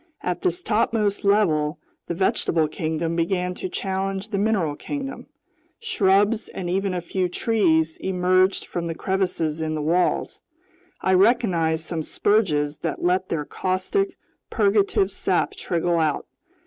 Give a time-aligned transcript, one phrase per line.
[0.23, 5.27] At this topmost level the vegetable kingdom began to challenge the mineral kingdom.
[5.77, 10.41] Shrubs, and even a few trees, emerged from crevices in the walls.
[11.01, 14.17] I recognized some spurges that let their caustic,
[14.49, 16.25] purgative sap trickle out.